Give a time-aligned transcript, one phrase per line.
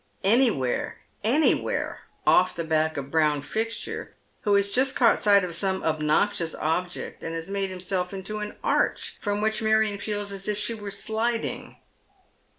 [0.23, 5.53] Any where, anywhere, off the back of Brown Fixture, who has just caught sight of
[5.53, 10.47] some obnoxious object, and has made himself into an arch from which Marion feels as
[10.47, 11.75] if she were sliding.